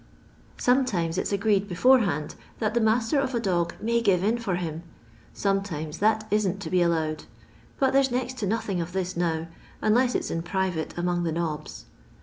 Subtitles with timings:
[0.57, 4.55] Sometimes it 's agreed beforehand, that the master of a dog may give in for
[4.55, 4.81] him;
[5.31, 7.25] sometimes that isn't to bo allowed;
[7.77, 9.45] but there 's next to nothing of this now,
[9.79, 11.85] unless it 's in private among the nobs."